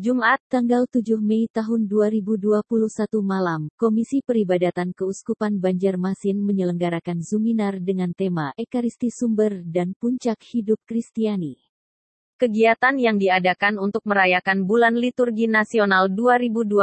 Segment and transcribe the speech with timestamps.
[0.00, 2.64] Jumat, tanggal 7 Mei tahun 2021
[3.20, 11.60] malam, Komisi Peribadatan Keuskupan Banjarmasin menyelenggarakan Zuminar dengan tema Ekaristi Sumber dan Puncak Hidup Kristiani.
[12.40, 16.80] Kegiatan yang diadakan untuk merayakan Bulan Liturgi Nasional 2021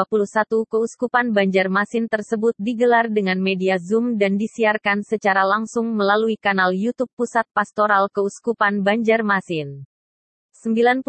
[0.69, 7.49] Keuskupan Banjarmasin tersebut digelar dengan media Zoom dan disiarkan secara langsung melalui kanal YouTube Pusat
[7.49, 9.89] Pastoral Keuskupan Banjarmasin.
[10.67, 10.99] 91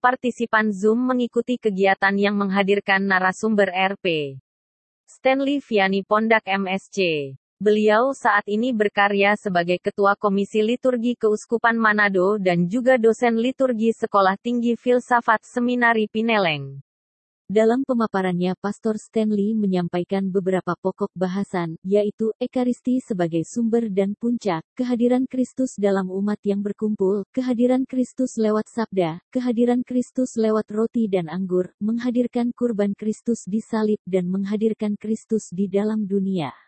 [0.00, 4.40] partisipan Zoom mengikuti kegiatan yang menghadirkan narasumber RP.
[5.04, 7.28] Stanley Viani Pondak MSC
[7.60, 14.40] Beliau saat ini berkarya sebagai Ketua Komisi Liturgi Keuskupan Manado dan juga dosen liturgi Sekolah
[14.40, 16.83] Tinggi Filsafat Seminari Pineleng.
[17.44, 25.28] Dalam pemaparannya Pastor Stanley menyampaikan beberapa pokok bahasan, yaitu Ekaristi sebagai sumber dan puncak, kehadiran
[25.28, 31.68] Kristus dalam umat yang berkumpul, kehadiran Kristus lewat sabda, kehadiran Kristus lewat roti dan anggur,
[31.84, 36.63] menghadirkan kurban Kristus di salib dan menghadirkan Kristus di dalam dunia.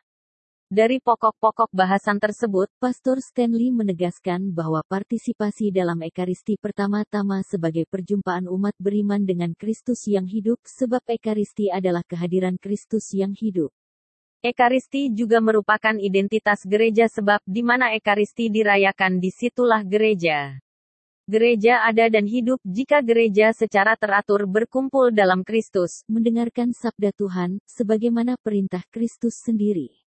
[0.67, 8.75] Dari pokok-pokok bahasan tersebut, Pastor Stanley menegaskan bahwa partisipasi dalam Ekaristi pertama-tama sebagai perjumpaan umat
[8.83, 13.71] beriman dengan Kristus yang hidup sebab Ekaristi adalah kehadiran Kristus yang hidup.
[14.43, 20.59] Ekaristi juga merupakan identitas gereja sebab di mana Ekaristi dirayakan di situlah gereja.
[21.31, 28.35] Gereja ada dan hidup jika gereja secara teratur berkumpul dalam Kristus, mendengarkan sabda Tuhan, sebagaimana
[28.43, 30.06] perintah Kristus sendiri.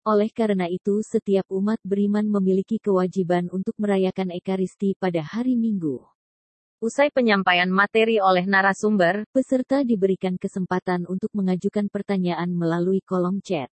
[0.00, 6.00] Oleh karena itu setiap umat beriman memiliki kewajiban untuk merayakan Ekaristi pada hari Minggu.
[6.80, 13.68] Usai penyampaian materi oleh narasumber, peserta diberikan kesempatan untuk mengajukan pertanyaan melalui kolom chat.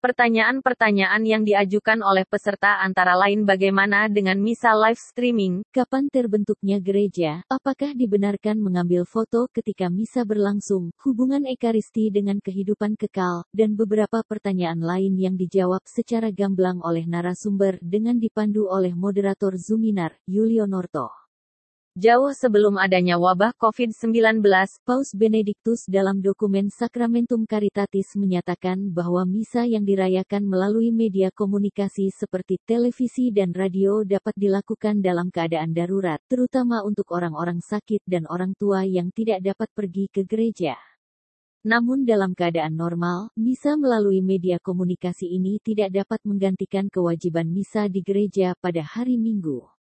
[0.00, 7.44] Pertanyaan-pertanyaan yang diajukan oleh peserta antara lain bagaimana dengan misa live streaming, kapan terbentuknya gereja,
[7.52, 14.80] apakah dibenarkan mengambil foto ketika misa berlangsung, hubungan ekaristi dengan kehidupan kekal, dan beberapa pertanyaan
[14.80, 21.12] lain yang dijawab secara gamblang oleh narasumber dengan dipandu oleh moderator Zuminar, Yulio Norto.
[22.00, 24.40] Jauh sebelum adanya wabah COVID-19,
[24.88, 32.56] Paus Benediktus dalam dokumen Sacramentum Caritatis menyatakan bahwa misa yang dirayakan melalui media komunikasi seperti
[32.64, 38.88] televisi dan radio dapat dilakukan dalam keadaan darurat, terutama untuk orang-orang sakit dan orang tua
[38.88, 40.80] yang tidak dapat pergi ke gereja.
[41.68, 48.00] Namun dalam keadaan normal, misa melalui media komunikasi ini tidak dapat menggantikan kewajiban misa di
[48.00, 49.79] gereja pada hari Minggu.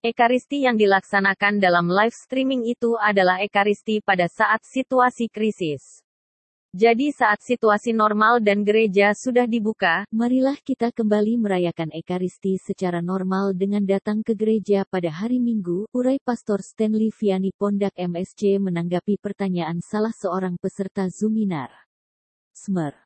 [0.00, 6.00] Ekaristi yang dilaksanakan dalam live streaming itu adalah ekaristi pada saat situasi krisis.
[6.72, 13.52] Jadi saat situasi normal dan gereja sudah dibuka, marilah kita kembali merayakan Ekaristi secara normal
[13.52, 19.84] dengan datang ke gereja pada hari Minggu, urai Pastor Stanley Viani Pondak MSC menanggapi pertanyaan
[19.84, 21.68] salah seorang peserta Zuminar.
[22.56, 23.00] Smer.